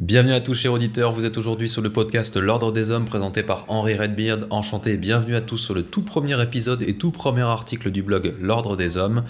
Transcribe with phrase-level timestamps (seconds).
[0.00, 3.42] Bienvenue à tous chers auditeurs, vous êtes aujourd'hui sur le podcast L'Ordre des Hommes présenté
[3.42, 4.46] par Henri Redbeard.
[4.48, 8.02] Enchanté et bienvenue à tous sur le tout premier épisode et tout premier article du
[8.02, 9.24] blog L'Ordre des Hommes.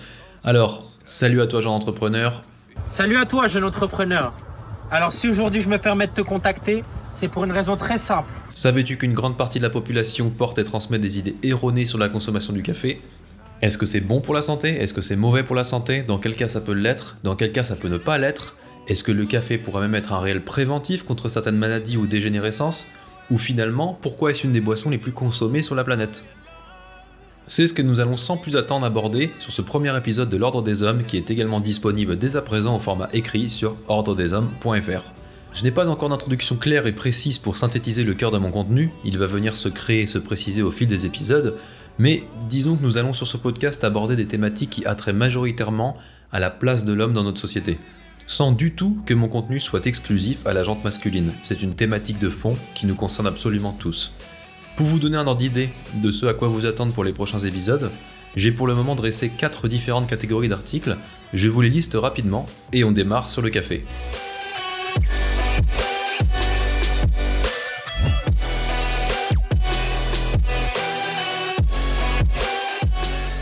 [0.44, 2.44] Alors, salut à toi jeune entrepreneur.
[2.86, 4.32] Salut à toi jeune entrepreneur.
[4.92, 6.84] Alors si aujourd'hui je me permets de te contacter,
[7.14, 8.30] c'est pour une raison très simple.
[8.54, 12.08] Savais-tu qu'une grande partie de la population porte et transmet des idées erronées sur la
[12.08, 13.02] consommation du café?
[13.60, 14.80] Est-ce que c'est bon pour la santé?
[14.80, 16.02] Est-ce que c'est mauvais pour la santé?
[16.02, 17.16] Dans quel cas ça peut l'être?
[17.24, 18.54] Dans quel cas ça peut ne pas l'être?
[18.88, 22.86] Est-ce que le café pourrait même être un réel préventif contre certaines maladies ou dégénérescences
[23.30, 26.24] Ou finalement, pourquoi est-ce une des boissons les plus consommées sur la planète?
[27.46, 30.62] C'est ce que nous allons sans plus attendre aborder sur ce premier épisode de l'Ordre
[30.62, 35.02] des Hommes qui est également disponible dès à présent au format écrit sur ordredeshommes.fr.
[35.52, 38.92] Je n'ai pas encore d'introduction claire et précise pour synthétiser le cœur de mon contenu,
[39.04, 41.56] il va venir se créer et se préciser au fil des épisodes,
[41.98, 45.96] mais disons que nous allons sur ce podcast aborder des thématiques qui attraient majoritairement
[46.30, 47.78] à la place de l'homme dans notre société
[48.30, 51.32] sans du tout que mon contenu soit exclusif à la jante masculine.
[51.42, 54.12] C'est une thématique de fond qui nous concerne absolument tous.
[54.76, 57.40] Pour vous donner un ordre d'idée de ce à quoi vous attendre pour les prochains
[57.40, 57.90] épisodes,
[58.36, 60.96] j'ai pour le moment dressé 4 différentes catégories d'articles,
[61.34, 63.82] je vous les liste rapidement et on démarre sur le café.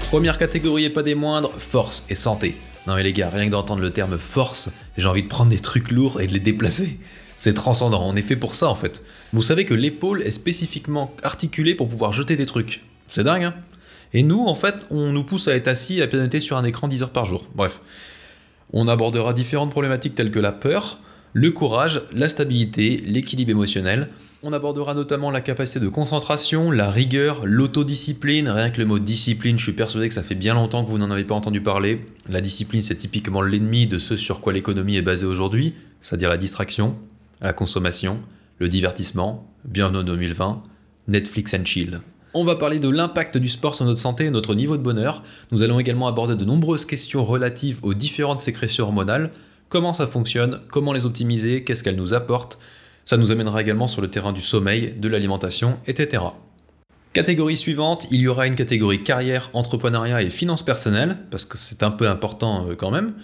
[0.08, 2.56] Première catégorie et pas des moindres, force et santé.
[2.88, 5.58] Non mais les gars, rien que d'entendre le terme force, j'ai envie de prendre des
[5.58, 6.98] trucs lourds et de les déplacer.
[7.36, 9.04] C'est transcendant, on est fait pour ça en fait.
[9.34, 12.82] Vous savez que l'épaule est spécifiquement articulée pour pouvoir jeter des trucs.
[13.06, 13.54] C'est dingue, hein
[14.14, 16.64] Et nous, en fait, on nous pousse à être assis et à pianoter sur un
[16.64, 17.46] écran 10 heures par jour.
[17.54, 17.80] Bref.
[18.72, 20.96] On abordera différentes problématiques telles que la peur,
[21.34, 24.08] le courage, la stabilité, l'équilibre émotionnel.
[24.44, 28.48] On abordera notamment la capacité de concentration, la rigueur, l'autodiscipline.
[28.48, 30.98] Rien que le mot discipline, je suis persuadé que ça fait bien longtemps que vous
[30.98, 32.06] n'en avez pas entendu parler.
[32.28, 36.36] La discipline, c'est typiquement l'ennemi de ce sur quoi l'économie est basée aujourd'hui, c'est-à-dire la
[36.36, 36.94] distraction,
[37.40, 38.20] la consommation,
[38.60, 40.62] le divertissement, bienvenue en 2020,
[41.08, 42.00] Netflix and chill.
[42.32, 45.24] On va parler de l'impact du sport sur notre santé et notre niveau de bonheur.
[45.50, 49.32] Nous allons également aborder de nombreuses questions relatives aux différentes sécrétions hormonales,
[49.68, 52.60] comment ça fonctionne, comment les optimiser, qu'est-ce qu'elles nous apportent?
[53.08, 56.24] Ça nous amènera également sur le terrain du sommeil, de l'alimentation, etc.
[57.14, 61.82] Catégorie suivante, il y aura une catégorie carrière, entrepreneuriat et finances personnelles, parce que c'est
[61.82, 63.14] un peu important euh, quand même.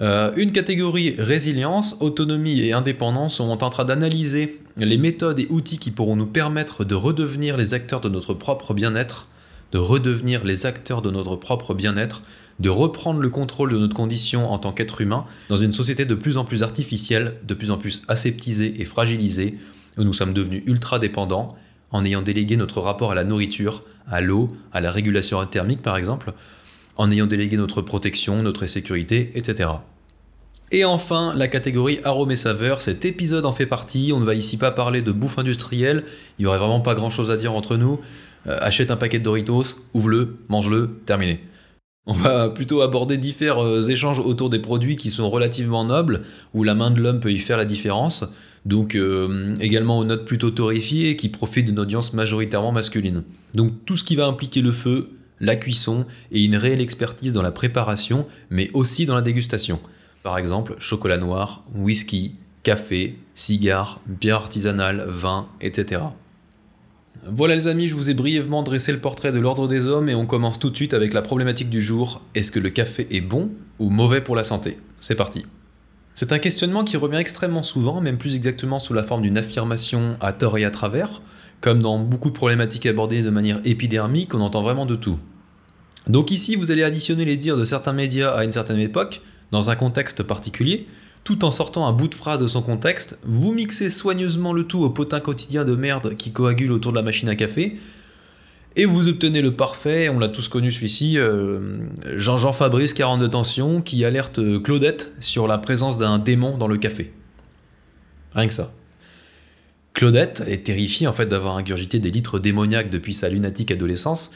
[0.00, 5.46] Euh, une catégorie résilience, autonomie et indépendance, on est en train d'analyser les méthodes et
[5.48, 9.26] outils qui pourront nous permettre de redevenir les acteurs de notre propre bien-être,
[9.72, 12.20] de redevenir les acteurs de notre propre bien-être,
[12.60, 16.14] de reprendre le contrôle de notre condition en tant qu'être humain dans une société de
[16.14, 19.56] plus en plus artificielle, de plus en plus aseptisée et fragilisée,
[19.96, 21.56] où nous sommes devenus ultra dépendants
[21.90, 25.96] en ayant délégué notre rapport à la nourriture, à l'eau, à la régulation thermique par
[25.96, 26.34] exemple,
[26.96, 29.70] en ayant délégué notre protection, notre sécurité, etc.
[30.70, 34.34] Et enfin, la catégorie arômes et saveurs, cet épisode en fait partie, on ne va
[34.34, 36.04] ici pas parler de bouffe industrielle,
[36.38, 38.00] il n'y aurait vraiment pas grand chose à dire entre nous,
[38.46, 41.40] euh, achète un paquet de Doritos, ouvre-le, mange-le, terminé.
[42.06, 46.22] On va plutôt aborder différents euh, échanges autour des produits qui sont relativement nobles,
[46.54, 48.24] où la main de l'homme peut y faire la différence.
[48.64, 53.22] Donc euh, également aux notes plutôt torréfiées qui profitent d'une audience majoritairement masculine.
[53.54, 57.42] Donc tout ce qui va impliquer le feu, la cuisson et une réelle expertise dans
[57.42, 59.80] la préparation, mais aussi dans la dégustation.
[60.22, 62.32] Par exemple, chocolat noir, whisky,
[62.62, 66.02] café, cigares, bière artisanale, vin, etc.
[67.26, 70.14] Voilà les amis, je vous ai brièvement dressé le portrait de l'ordre des hommes et
[70.14, 72.22] on commence tout de suite avec la problématique du jour.
[72.34, 74.78] Est-ce que le café est bon ou mauvais pour la santé?
[75.00, 75.44] C'est parti.
[76.14, 80.16] C'est un questionnement qui revient extrêmement souvent, même plus exactement sous la forme d'une affirmation
[80.22, 81.20] à tort et à travers.
[81.60, 85.18] Comme dans beaucoup de problématiques abordées de manière épidermique, on entend vraiment de tout.
[86.06, 89.20] Donc ici, vous allez additionner les dires de certains médias à une certaine époque,
[89.50, 90.86] dans un contexte particulier,
[91.30, 94.82] tout en sortant un bout de phrase de son contexte, vous mixez soigneusement le tout
[94.82, 97.76] au potin quotidien de merde qui coagule autour de la machine à café,
[98.74, 101.86] et vous obtenez le parfait, on l'a tous connu celui-ci, euh,
[102.16, 107.12] Jean-Jean Fabrice, 42 tension, qui alerte Claudette sur la présence d'un démon dans le café.
[108.34, 108.72] Rien que ça.
[109.94, 114.32] Claudette est terrifiée en fait d'avoir ingurgité des litres démoniaques depuis sa lunatique adolescence,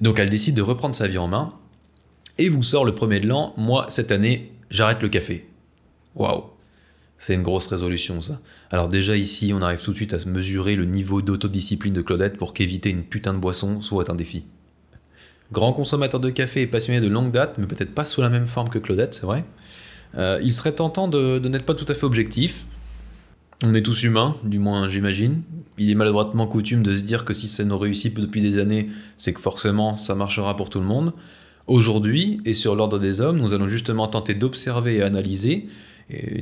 [0.00, 1.54] donc elle décide de reprendre sa vie en main,
[2.38, 5.49] et vous sort le premier de l'an, moi cette année, j'arrête le café.
[6.14, 6.44] Waouh
[7.18, 8.40] C'est une grosse résolution ça.
[8.70, 12.36] Alors déjà ici, on arrive tout de suite à mesurer le niveau d'autodiscipline de Claudette
[12.36, 14.44] pour qu'éviter une putain de boisson soit un défi.
[15.52, 18.46] Grand consommateur de café et passionné de longue date, mais peut-être pas sous la même
[18.46, 19.44] forme que Claudette, c'est vrai.
[20.16, 22.66] Euh, il serait tentant de, de n'être pas tout à fait objectif.
[23.64, 25.42] On est tous humains, du moins j'imagine.
[25.76, 28.88] Il est maladroitement coutume de se dire que si ça nous réussit depuis des années,
[29.16, 31.12] c'est que forcément ça marchera pour tout le monde.
[31.66, 35.68] Aujourd'hui, et sur l'ordre des hommes, nous allons justement tenter d'observer et analyser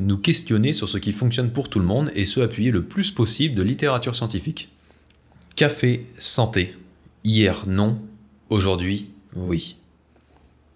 [0.00, 3.11] nous questionner sur ce qui fonctionne pour tout le monde et se appuyer le plus
[3.11, 4.70] possible de littérature scientifique.
[5.56, 6.76] Café, santé.
[7.25, 7.99] Hier, non.
[8.50, 9.76] Aujourd'hui, oui.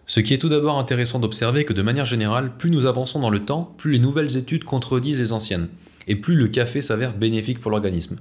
[0.07, 3.31] Ce qui est tout d'abord intéressant d'observer que de manière générale, plus nous avançons dans
[3.31, 5.69] le temps, plus les nouvelles études contredisent les anciennes,
[6.09, 8.19] et plus le café s'avère bénéfique pour l'organisme.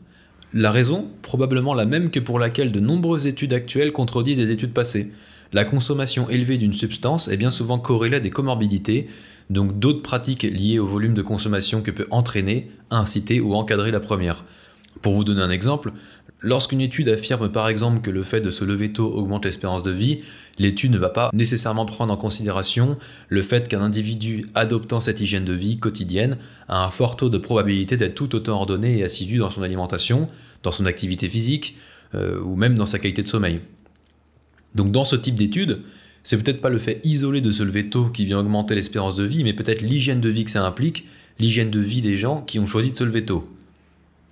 [0.54, 4.74] La raison, probablement la même que pour laquelle de nombreuses études actuelles contredisent les études
[4.74, 5.12] passées.
[5.54, 9.08] La consommation élevée d'une substance est bien souvent corrélée à des comorbidités,
[9.52, 14.00] donc d'autres pratiques liées au volume de consommation que peut entraîner, inciter ou encadrer la
[14.00, 14.46] première.
[15.02, 15.92] Pour vous donner un exemple,
[16.40, 19.92] lorsqu'une étude affirme par exemple que le fait de se lever tôt augmente l'espérance de
[19.92, 20.24] vie,
[20.58, 25.46] l'étude ne va pas nécessairement prendre en considération le fait qu'un individu adoptant cette hygiène
[25.46, 26.38] de vie quotidienne
[26.70, 30.28] a un fort taux de probabilité d'être tout autant ordonné et assidu dans son alimentation,
[30.64, 31.76] dans son activité physique,
[32.16, 33.60] euh, ou même dans sa qualité de sommeil.
[34.76, 35.82] Donc dans ce type d'étude,
[36.24, 39.24] c'est peut-être pas le fait isolé de se lever tôt qui vient augmenter l'espérance de
[39.24, 41.08] vie, mais peut-être l'hygiène de vie que ça implique,
[41.40, 43.50] l'hygiène de vie des gens qui ont choisi de se lever tôt.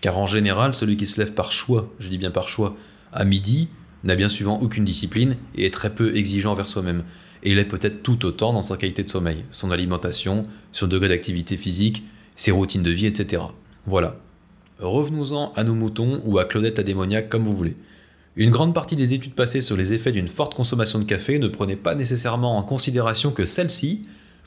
[0.02, 2.78] Car en général, celui qui se lève par choix, je dis bien par choix,
[3.12, 3.70] à midi,
[4.04, 7.04] n'a bien souvent aucune discipline et est très peu exigeant envers soi-même.
[7.44, 11.10] Et il est peut-être tout autant dans sa qualité de sommeil, son alimentation, son degré
[11.10, 12.04] d'activité physique,
[12.36, 13.44] ses routines de vie, etc.
[13.86, 14.18] Voilà.
[14.80, 17.76] Revenons-en à nos moutons ou à Claudette la démoniaque comme vous voulez.
[18.36, 21.48] Une grande partie des études passées sur les effets d'une forte consommation de café ne
[21.48, 24.04] prenaient pas nécessairement en considération que celle-ci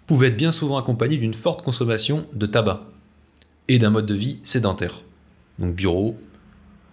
[0.07, 2.83] pouvait être bien souvent accompagnée d'une forte consommation de tabac
[3.69, 5.03] et d'un mode de vie sédentaire.
[5.59, 6.17] Donc bureau,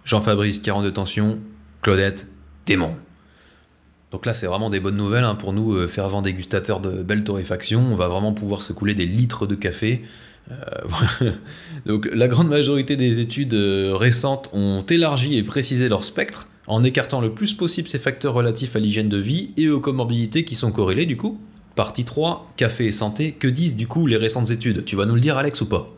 [0.04, 1.40] Jean-Fabrice 42 tension,
[1.82, 2.28] Claudette
[2.66, 2.96] démon.
[4.12, 7.24] Donc là, c'est vraiment des bonnes nouvelles hein, pour nous, euh, fervents dégustateurs de belles
[7.24, 7.82] torréfaction.
[7.92, 10.02] On va vraiment pouvoir se couler des litres de café.
[10.52, 11.32] Euh,
[11.86, 16.84] donc la grande majorité des études euh, récentes ont élargi et précisé leur spectre en
[16.84, 20.56] écartant le plus possible ces facteurs relatifs à l'hygiène de vie et aux comorbidités qui
[20.56, 21.40] sont corrélés du coup.
[21.76, 24.86] Partie 3, café et santé, que disent du coup les récentes études?
[24.86, 25.92] Tu vas nous le dire Alex ou pas?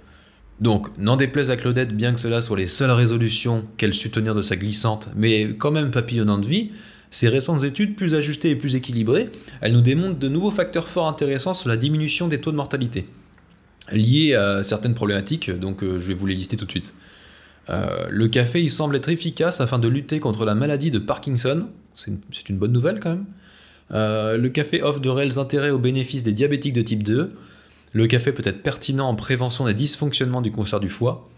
[0.61, 4.33] Donc, n'en déplaise à Claudette, bien que cela soit les seules résolutions qu'elle sut tenir
[4.33, 6.69] de sa glissante, mais quand même papillonnante vie,
[7.09, 9.27] ces récentes études, plus ajustées et plus équilibrées,
[9.59, 13.07] elles nous démontrent de nouveaux facteurs fort intéressants sur la diminution des taux de mortalité,
[13.91, 16.93] liés à certaines problématiques, donc euh, je vais vous les lister tout de suite.
[17.69, 21.67] Euh, le café, il semble être efficace afin de lutter contre la maladie de Parkinson,
[21.95, 23.25] c'est une, bonne nouvelle quand même.
[23.93, 27.29] Euh, le café offre de réels intérêts au bénéfice des diabétiques de type 2,
[27.93, 31.29] le café peut être pertinent en prévention des dysfonctionnements du cancer du foie,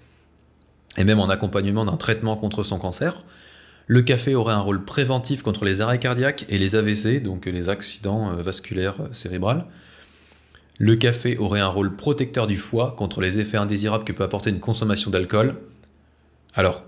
[0.97, 3.23] et même en accompagnement d'un traitement contre son cancer.
[3.87, 7.69] Le café aurait un rôle préventif contre les arrêts cardiaques et les AVC, donc les
[7.69, 9.65] accidents euh, vasculaires cérébrales.
[10.77, 14.49] Le café aurait un rôle protecteur du foie contre les effets indésirables que peut apporter
[14.49, 15.55] une consommation d'alcool.
[16.55, 16.83] Alors,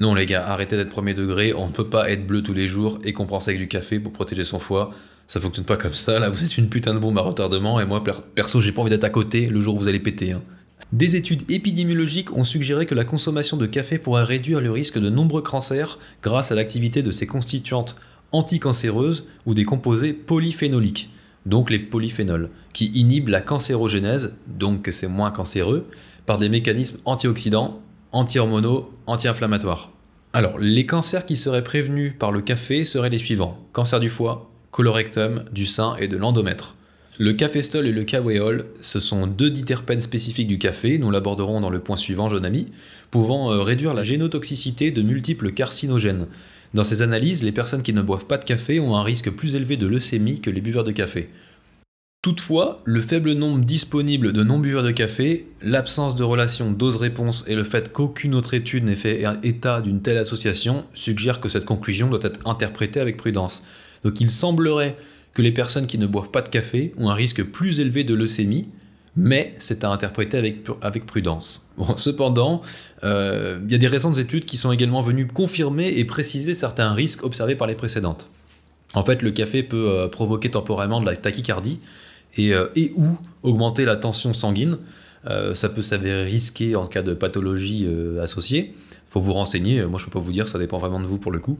[0.00, 2.66] non les gars, arrêtez d'être premier degré, on ne peut pas être bleu tous les
[2.66, 4.92] jours et compenser avec du café pour protéger son foie.
[5.26, 7.86] Ça fonctionne pas comme ça, là vous êtes une putain de bombe à retardement et
[7.86, 8.02] moi
[8.34, 10.32] perso j'ai pas envie d'être à côté le jour où vous allez péter.
[10.32, 10.42] Hein.
[10.92, 15.10] Des études épidémiologiques ont suggéré que la consommation de café pourrait réduire le risque de
[15.10, 17.96] nombreux cancers grâce à l'activité de ses constituantes
[18.32, 21.10] anticancéreuses ou des composés polyphénoliques,
[21.44, 25.86] donc les polyphénols, qui inhibent la cancérogénèse, donc que c'est moins cancéreux,
[26.24, 27.80] par des mécanismes antioxydants,
[28.12, 29.90] anti-hormonaux, anti-inflammatoires.
[30.32, 34.50] Alors, les cancers qui seraient prévenus par le café seraient les suivants cancer du foie,
[34.70, 36.76] colorectum, du sein et de l'endomètre.
[37.18, 41.70] Le caféstol et le kawéol, ce sont deux diterpènes spécifiques du café, nous l'aborderons dans
[41.70, 42.68] le point suivant, jeune ami,
[43.10, 46.26] pouvant euh, réduire la génotoxicité de multiples carcinogènes.
[46.74, 49.54] Dans ces analyses, les personnes qui ne boivent pas de café ont un risque plus
[49.54, 51.30] élevé de leucémie que les buveurs de café.
[52.26, 57.62] Toutefois, le faible nombre disponible de non-buveurs de café, l'absence de relation dose-réponse et le
[57.62, 62.18] fait qu'aucune autre étude n'ait fait état d'une telle association suggèrent que cette conclusion doit
[62.22, 63.64] être interprétée avec prudence.
[64.02, 64.96] Donc il semblerait
[65.34, 68.12] que les personnes qui ne boivent pas de café ont un risque plus élevé de
[68.12, 68.66] leucémie,
[69.14, 71.64] mais c'est à interpréter avec, prudence.
[71.96, 72.60] cependant,
[73.04, 76.92] euh, il y a des récentes études qui sont également venues confirmer et préciser certains
[76.92, 78.28] risques observés par les précédentes.
[78.94, 81.78] En fait, le café peut euh, provoquer temporairement de la tachycardie
[82.36, 83.06] et, euh, ou
[83.42, 84.78] augmenter la tension sanguine.
[85.54, 87.88] ça peut s'avérer risqué en cas de pathologie
[88.20, 88.74] associée.
[88.92, 91.06] Il faut vous renseigner, moi je ne peux pas vous dire, ça dépend vraiment de
[91.06, 91.58] vous pour le coup.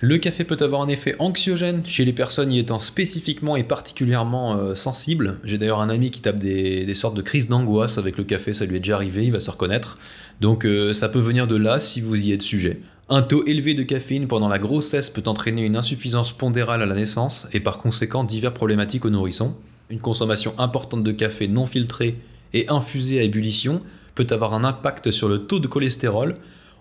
[0.00, 4.58] Le café peut avoir un effet anxiogène chez les personnes y étant spécifiquement et particulièrement
[4.58, 5.38] euh, sensibles.
[5.44, 8.66] J'ai d'ailleurs un ami qui tape des, sortes de crises d'angoisse avec le café, ça
[8.66, 9.98] lui est déjà arrivé, il va se reconnaître.
[10.42, 12.80] Donc euh, ça peut venir de là si vous y êtes sujet.
[13.08, 16.94] Un taux élevé de caféine pendant la grossesse peut entraîner une insuffisance pondérale à la
[16.94, 19.56] naissance et par conséquent diverses problématiques aux nourrissons.
[19.90, 22.16] Une consommation importante de café non filtré
[22.52, 23.82] et infusé à ébullition
[24.14, 26.34] peut avoir un impact sur le taux de cholestérol.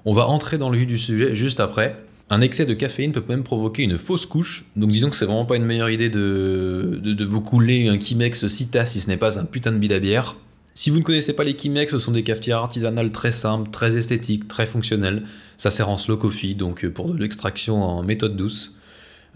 [0.06, 2.04] On va entrer dans le vif du sujet juste après.
[2.30, 5.46] Un excès de caféine peut même provoquer une fausse couche, donc disons que c'est vraiment
[5.46, 9.46] pas une meilleure idée de, vous couler un Kimex Cita si ce n'est pas un
[9.46, 10.38] putain de bide à bière.
[10.74, 13.98] Si vous ne connaissez pas les Kimex, ce sont des cafetières artisanales très simples, très
[13.98, 15.24] esthétiques, très fonctionnelles.
[15.58, 18.76] Ça sert en slow coffee, donc pour de l'extraction en méthode douce.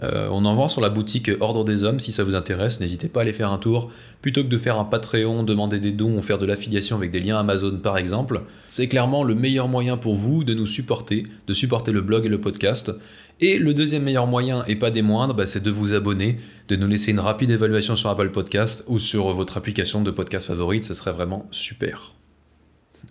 [0.04, 3.08] Euh, on en vend sur la boutique Ordre des Hommes si ça vous intéresse, n'hésitez
[3.08, 3.92] pas à aller faire un tour.
[4.22, 7.20] Plutôt que de faire un Patreon, demander des dons ou faire de l'affiliation avec des
[7.20, 11.54] liens Amazon par exemple, c'est clairement le meilleur moyen pour vous de nous supporter, de
[11.54, 12.92] supporter le blog et le podcast.
[13.40, 16.38] Et le deuxième meilleur moyen, et pas des moindres, bah, c'est de vous abonner,
[16.70, 20.48] de nous laisser une rapide évaluation sur Apple Podcast ou sur votre application de podcast
[20.48, 22.17] favorite, ce serait vraiment super.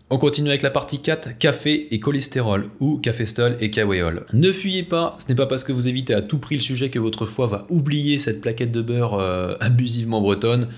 [0.09, 4.25] On continue avec la partie 4, café et cholestérol, ou caféstol et kaweol.
[4.33, 6.91] Ne fuyez pas, ce n'est pas parce que vous évitez à tout prix le sujet
[6.91, 10.69] que votre foie va oublier cette plaquette de beurre euh, abusivement bretonne.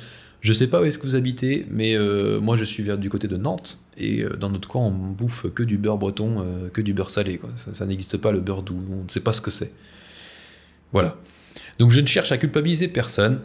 [0.41, 3.11] Je sais pas où est-ce que vous habitez, mais euh, moi je suis vers du
[3.11, 6.81] côté de Nantes, et euh, dans notre coin on bouffe que du beurre breton, que
[6.81, 7.39] du beurre salé.
[7.57, 9.73] Ça, ça n'existe pas le beurre doux, on ne sait pas ce que c'est.
[10.93, 11.17] Voilà.
[11.79, 13.41] Donc je ne cherche à culpabiliser personne,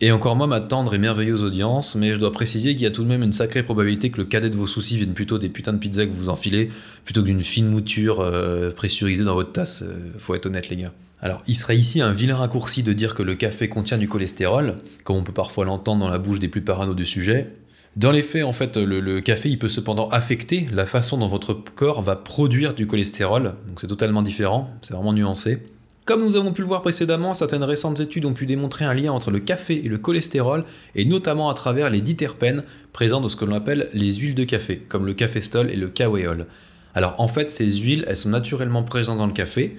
[0.00, 2.90] et encore moins ma tendre et merveilleuse audience, mais je dois préciser qu'il y a
[2.90, 5.48] tout de même une sacrée probabilité que le cadet de vos soucis vienne plutôt des
[5.48, 6.70] putains de pizzas que vous enfilez,
[7.04, 9.82] plutôt que d'une fine mouture euh, pressurisée dans votre tasse.
[9.82, 10.92] Euh, faut être honnête, les gars.
[11.20, 14.74] Alors, il serait ici un vilain raccourci de dire que le café contient du cholestérol,
[15.04, 17.50] comme on peut parfois l'entendre dans la bouche des plus parano du sujet.
[17.96, 21.28] Dans les faits, en fait, le, le, café, il peut cependant affecter la façon dont
[21.28, 25.60] votre corps va produire du cholestérol, donc c'est totalement différent, c'est vraiment nuancé.
[26.04, 29.10] Comme nous avons pu le voir précédemment, certaines récentes études ont pu démontrer un lien
[29.10, 33.36] entre le café et le cholestérol, et notamment à travers les diterpènes présents dans ce
[33.36, 36.46] que l'on appelle les huiles de café, comme le caféstol et le kaweol.
[36.94, 39.78] Alors en fait, ces huiles, elles sont naturellement présentes dans le café,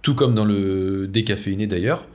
[0.00, 2.06] tout comme dans le décaféiné d'ailleurs.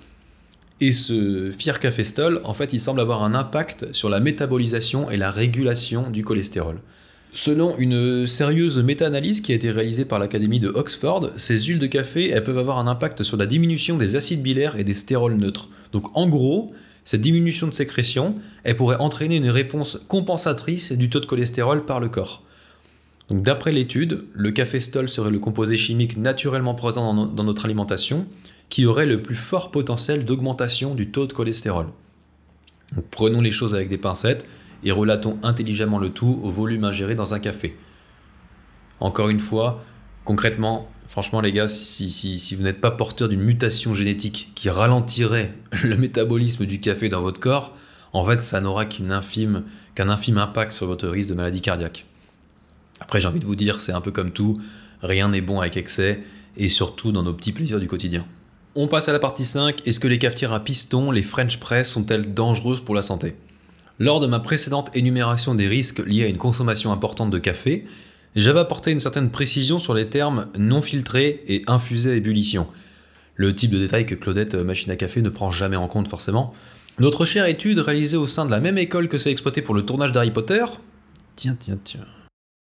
[0.79, 5.17] Et ce fier caféstol, en fait, il semble avoir un impact sur la métabolisation et
[5.17, 6.79] la régulation du cholestérol.
[7.31, 11.85] Selon une sérieuse méta-analyse qui a été réalisée par l'Académie de Oxford, ces huiles de
[11.85, 15.35] café elles peuvent avoir un impact sur la diminution des acides bilaires et des stérols
[15.35, 15.69] neutres.
[15.91, 16.73] Donc en gros,
[17.05, 21.99] cette diminution de sécrétion, elle pourrait entraîner une réponse compensatrice du taux de cholestérol par
[21.99, 22.43] le corps.
[23.29, 28.25] Donc d'après l'étude, le café-stol serait le composé chimique naturellement présent dans, notre alimentation
[28.69, 31.87] qui aurait le plus fort potentiel d'augmentation du taux de cholestérol.
[33.11, 34.47] prenons les choses avec des pincettes
[34.83, 37.77] et relatons intelligemment le tout au volume ingéré dans un café.
[38.99, 39.83] Encore une fois,
[40.25, 45.97] concrètement, franchement les gars, si, vous n'êtes pas porteur d'une mutation génétique qui ralentirait le
[45.97, 47.75] métabolisme du café dans votre corps,
[48.13, 49.63] en fait ça n'aura qu'un infime,
[49.97, 52.05] infime impact sur votre risque de maladie cardiaque.
[52.99, 54.59] Après j'ai envie de vous dire, c'est un peu comme tout,
[55.01, 56.23] rien n'est bon avec excès,
[56.57, 58.25] et surtout dans nos petits plaisirs du quotidien.
[58.75, 61.89] On passe à la partie 5, est-ce que les cafetières à piston, les French press,
[61.89, 63.35] sont-elles dangereuses pour la santé?
[63.99, 67.83] Lors de ma précédente énumération des risques liés à une consommation importante de café,
[68.35, 72.67] j'avais apporté une certaine précision sur les termes non filtrés et infusés à ébullition.
[73.35, 76.07] Le type de détail que Claudette euh, Machine à Café ne prend jamais en compte
[76.07, 76.53] forcément.
[76.99, 79.83] Notre chère étude réalisée au sein de la même école que celle exploitée pour le
[79.85, 80.65] tournage d'Harry Potter.
[81.35, 82.05] Tiens, tiens, tiens.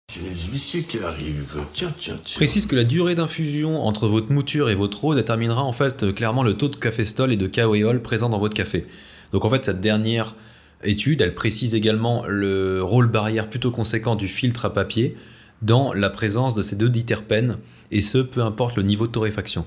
[0.09, 1.55] qui arrive?
[1.73, 2.35] Tiens, tiens, tiens.
[2.35, 6.43] Précise que la durée d'infusion entre votre mouture et votre eau déterminera en fait clairement
[6.43, 8.85] le taux de caféstol et de kaweol présent dans votre café.
[9.31, 10.35] Donc en fait, cette dernière
[10.83, 15.15] étude, elle précise également le rôle barrière plutôt conséquent du filtre à papier
[15.61, 17.57] dans la présence de ces deux diterpènes,
[17.91, 19.65] et ce, peu importe le niveau de torréfaction.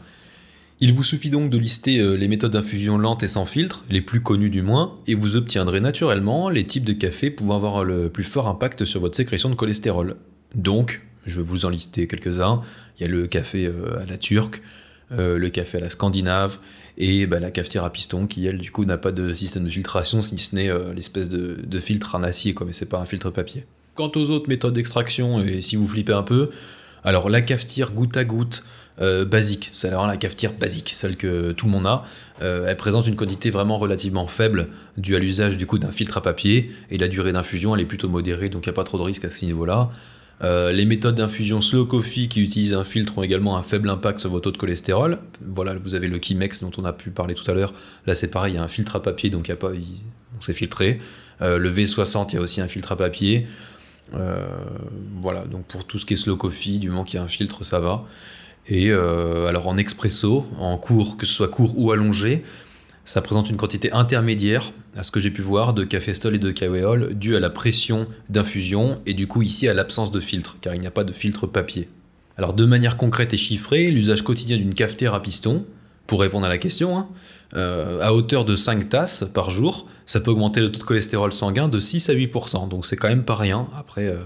[0.82, 4.00] Il vous suffit donc de lister euh, les méthodes d'infusion lente et sans filtre, les
[4.00, 8.08] plus connues du moins, et vous obtiendrez naturellement les types de café pouvant avoir le
[8.08, 10.16] plus fort impact sur votre sécrétion de cholestérol.
[10.54, 12.62] Donc, je vais vous en lister quelques-uns.
[12.98, 14.62] Il y a le café euh, à la turque,
[15.12, 16.58] euh, le café à la scandinave,
[17.02, 19.70] et bah, la cafetière à piston qui, elle, du coup, n'a pas de système de
[19.70, 23.06] filtration, si ce n'est euh, l'espèce de, filtre en acier, quoi, mais c'est pas un
[23.06, 23.64] filtre papier.
[23.94, 26.50] Quant aux autres méthodes d'extraction, et si vous flippez un peu,
[27.02, 28.64] alors la cafetière goutte à goutte,
[29.00, 32.04] euh, basique, c'est alors la cafetière basique, celle que tout le monde a.
[32.42, 34.66] Euh, elle présente une quantité vraiment relativement faible
[34.98, 37.86] due à l'usage du coup d'un filtre à papier et la durée d'infusion elle est
[37.86, 39.90] plutôt modérée donc il n'y a pas trop de risque à ce niveau-là.
[40.42, 44.20] Euh, les méthodes d'infusion slow coffee qui utilisent un filtre ont également un faible impact
[44.20, 45.18] sur votre taux de cholestérol.
[45.46, 47.74] Voilà, vous avez le Kimex dont on a pu parler tout à l'heure.
[48.06, 49.84] Là, c'est pareil, il y a un filtre à papier, donc il
[50.40, 51.00] s'est filtré.
[51.42, 53.46] Euh, le V60, il y a aussi un filtre à papier.
[54.14, 54.46] Euh,
[55.20, 57.28] voilà, donc pour tout ce qui est slow coffee, du moment qu'il y a un
[57.28, 58.04] filtre, ça va.
[58.66, 62.44] Et alors en expresso, en cours, que ce soit court ou allongé,
[63.10, 66.52] ça présente une quantité intermédiaire, à ce que j'ai pu voir, de caféstol et de
[66.52, 70.76] kaweol, due à la pression d'infusion et du coup ici à l'absence de filtre, car
[70.76, 71.88] il n'y a pas de filtre papier.
[72.36, 75.66] Alors de manière concrète et chiffrée, l'usage quotidien d'une cafetière à piston,
[76.06, 77.08] pour répondre à la question, hein,
[77.56, 81.32] euh, à hauteur de 5 tasses par jour, ça peut augmenter le taux de cholestérol
[81.32, 83.66] sanguin de 6 à 8%, donc c'est quand même pas rien.
[83.76, 84.22] Après, euh,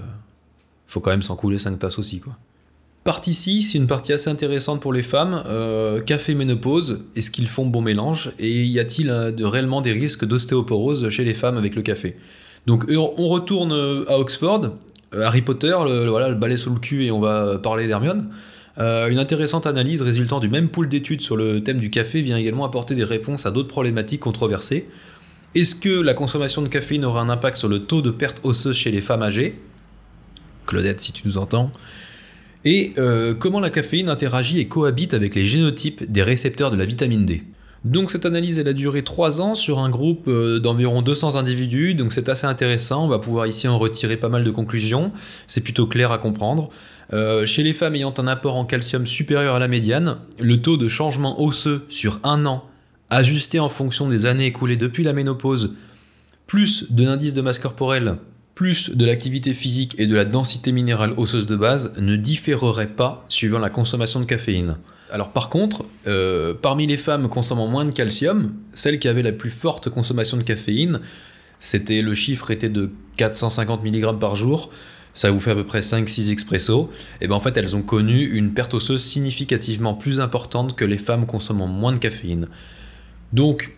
[0.89, 2.37] faut quand même s'en couler 5 tasses aussi, quoi.
[3.05, 5.43] Partie 6, une partie assez intéressante pour les femmes.
[5.47, 8.33] Euh, café ménopause, est-ce qu'ils font bon mélange?
[8.39, 12.17] Et y a-t-il euh, réellement des risques d'ostéoporose chez les femmes avec le café?
[12.67, 13.73] Donc on retourne
[14.09, 14.71] à Oxford,
[15.13, 18.31] Harry Potter, le, voilà, le balai sous le cul et on va parler d'Hermione.
[18.79, 22.65] une intéressante analyse résultant du même pool d'études sur le thème du café vient également
[22.65, 24.87] apporter des réponses à d'autres problématiques controversées.
[25.55, 28.75] Est-ce que la consommation de caféine aura un impact sur le taux de perte osseuse
[28.75, 29.61] chez les femmes âgées?
[30.67, 31.71] Claudette, si tu nous entends.
[32.65, 36.87] Et euh, comment la caféine interagit et cohabite avec les génotypes des récepteurs de la
[36.87, 37.43] vitamine D.
[37.85, 41.95] Donc cette analyse, elle a duré 3 ans sur un groupe euh, d'environ 200 individus,
[41.95, 45.13] donc c'est assez intéressant, on va pouvoir ici en retirer pas mal de conclusions,
[45.47, 46.71] c'est plutôt clair à comprendre.
[47.13, 50.79] Euh, chez les femmes ayant un apport en calcium supérieur à la médiane, le taux
[50.79, 52.65] de changement osseux sur un an,
[53.11, 55.75] ajusté en fonction des années écoulées depuis la ménopause,
[56.47, 58.17] plus de l'indice de masse corporelle
[58.55, 63.25] plus de l'activité physique et de la densité minérale osseuse de base ne différerait pas
[63.29, 64.77] suivant la consommation de caféine.
[65.11, 69.33] Alors par contre, euh, parmi les femmes consommant moins de calcium, celles qui avaient la
[69.33, 71.01] plus forte consommation de caféine,
[71.59, 74.71] c'était le chiffre était de 450 mg par jour,
[75.15, 76.89] ça vous fait à peu près 5-6 expressos,
[77.21, 80.99] et bien en fait elles ont connu une perte osseuse significativement plus importante que les
[80.99, 82.49] femmes consommant moins de caféine.
[83.33, 83.77] Donc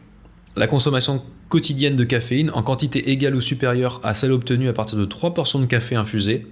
[0.56, 4.98] la consommation quotidienne de caféine en quantité égale ou supérieure à celle obtenue à partir
[4.98, 6.46] de 3 portions de café infusé.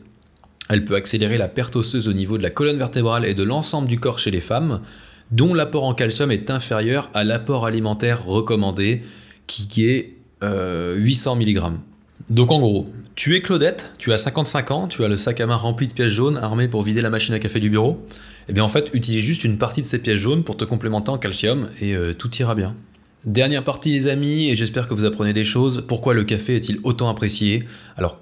[0.68, 3.88] Elle peut accélérer la perte osseuse au niveau de la colonne vertébrale et de l'ensemble
[3.88, 4.80] du corps chez les femmes,
[5.30, 9.02] dont l'apport en calcium est inférieur à l'apport alimentaire recommandé,
[9.46, 11.60] qui est 800 euh, mg.
[12.30, 15.46] Donc en gros, tu es Claudette, tu as 55 ans, tu as le sac à
[15.46, 18.04] main rempli de pièces jaunes armé pour vider la machine à café du bureau.
[18.10, 20.64] Et eh bien en fait, utilise juste une partie de ces pièces jaunes pour te
[20.64, 22.74] complémenter en calcium et euh, tout ira bien.
[23.26, 25.82] Dernière partie les amis, et j'espère que vous apprenez des choses.
[25.88, 27.62] Pourquoi le café est-il autant apprécié?
[27.96, 28.20] Alors,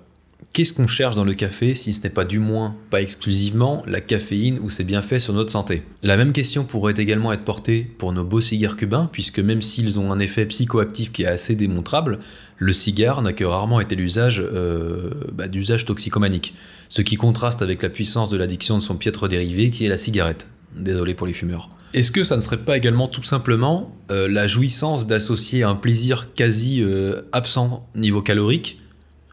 [0.53, 4.01] qu'est-ce qu'on cherche dans le café si ce n'est pas du moins, pas exclusivement, la
[4.01, 5.83] caféine ou ses bienfaits sur notre santé?
[6.05, 9.99] La même question pourrait également être portée pour nos beaux cigares cubains, puisque même s'ils
[9.99, 12.21] ont un effet psychoactif qui est assez démontrable,
[12.59, 16.55] le cigare n'a que rarement été l'usage euh, bah, d'usage toxicomanique,
[16.89, 19.99] ce qui contraste avec la puissance de l'addiction de son piètre dérivé qui est la
[19.99, 20.47] cigarette.
[20.77, 21.69] Désolé pour les fumeurs.
[21.95, 26.33] Est-ce que ça ne serait pas également tout simplement euh, la jouissance d'associer un plaisir
[26.35, 28.81] quasi euh, absent niveau calorique?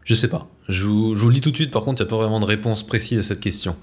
[0.04, 0.50] Je sais pas.
[0.68, 2.18] Je vous, je vous, le dis tout de suite, par contre, il n'y a pas
[2.18, 3.76] vraiment de réponse précise à cette question.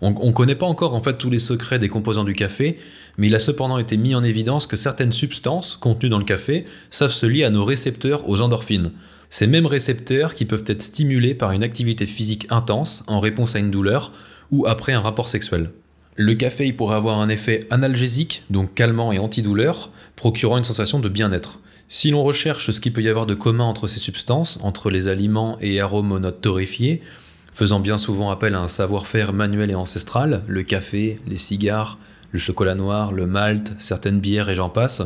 [0.00, 2.78] On ne connaît pas encore en fait tous les secrets des composants du café,
[3.16, 6.66] mais il a cependant été mis en évidence que certaines substances contenues dans le café
[6.90, 8.92] savent se lier à nos récepteurs aux endorphines.
[9.28, 13.58] Ces mêmes récepteurs qui peuvent être stimulés par une activité physique intense en réponse à
[13.58, 14.12] une douleur
[14.52, 15.70] ou après un rapport sexuel.
[16.20, 21.08] Le café pourrait avoir un effet analgésique, donc calmant et antidouleur, procurant une sensation de
[21.08, 21.60] bien-être.
[21.86, 25.06] Si l'on recherche ce qu'il peut y avoir de commun entre ces substances, entre les
[25.06, 27.02] aliments et aromonotes torréfiés,
[27.54, 32.00] faisant bien souvent appel à un savoir-faire manuel et ancestral, le café, les cigares,
[32.32, 35.02] le chocolat noir, le malt, certaines bières et j'en passe,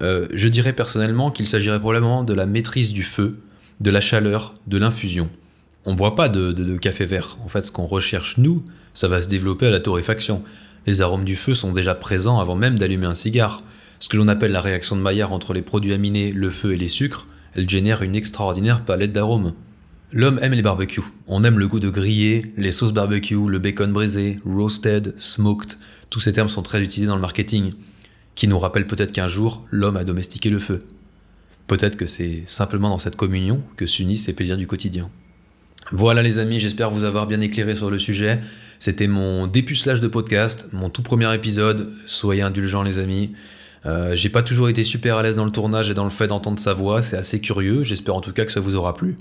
[0.00, 3.38] euh, je dirais personnellement qu'il s'agirait probablement de la maîtrise du feu,
[3.80, 5.30] de la chaleur, de l'infusion.
[5.84, 7.38] On ne boit pas de café vert.
[7.44, 8.64] En fait, ce qu'on recherche, nous,
[8.94, 10.42] ça va se développer à la torréfaction.
[10.86, 13.62] Les arômes du feu sont déjà présents avant même d'allumer un cigare.
[13.98, 16.76] Ce que l'on appelle la réaction de Maillard entre les produits aminés, le feu et
[16.76, 19.54] les sucres, elle génère une extraordinaire palette d'arômes.
[20.12, 21.02] L'homme aime les barbecues.
[21.26, 25.78] On aime le goût de grillé, les sauces barbecue, le bacon brisé, roasted, smoked.
[26.10, 27.72] Tous ces termes sont très utilisés dans le marketing,
[28.34, 30.80] qui nous rappellent peut-être qu'un jour, l'homme a domestiqué le feu.
[31.66, 35.08] Peut-être que c'est simplement dans cette communion que s'unissent ces plaisirs du quotidien.
[35.90, 38.40] Voilà les amis, j'espère vous avoir bien éclairé sur le sujet.
[38.78, 41.92] C'était mon dépucelage de podcast, mon tout premier épisode.
[42.06, 43.32] Soyez indulgents les amis.
[43.84, 46.28] Euh, j'ai pas toujours été super à l'aise dans le tournage et dans le fait
[46.28, 49.16] d'entendre sa voix, c'est assez curieux, j'espère en tout cas que ça vous aura plu.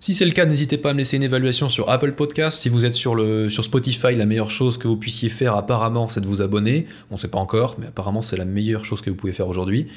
[0.00, 2.58] Si c'est le cas, n'hésitez pas à me laisser une évaluation sur Apple Podcast.
[2.58, 3.16] Si vous êtes sur,
[3.50, 6.86] sur Spotify, la meilleure chose que vous puissiez faire apparemment, c'est de vous abonner.
[7.10, 9.48] On ne sait pas encore, mais apparemment c'est la meilleure chose que vous pouvez faire
[9.48, 9.88] aujourd'hui.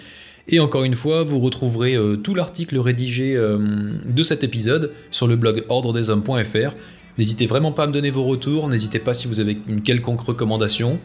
[0.47, 3.57] Et encore une fois, vous retrouverez euh, tout l'article rédigé euh,
[4.05, 6.75] de cet épisode sur le blog ordredeshommes.fr.
[7.17, 10.21] N'hésitez vraiment pas à me donner vos retours, n'hésitez pas si vous avez une quelconque
[10.21, 10.99] recommandation.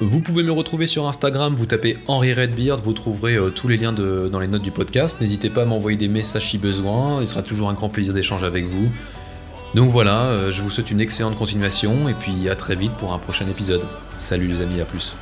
[0.00, 3.78] Vous pouvez me retrouver sur Instagram, vous tapez Henri Redbeard, vous trouverez euh, tous les
[3.78, 5.20] liens dans les notes du podcast.
[5.20, 8.46] N'hésitez pas à m'envoyer des messages si besoin, il sera toujours un grand plaisir d'échanger
[8.46, 8.90] avec vous.
[9.74, 13.18] Donc voilà, je vous souhaite une excellente continuation et puis à très vite pour un
[13.18, 13.82] prochain épisode.
[14.18, 15.16] Salut les amis, à plus.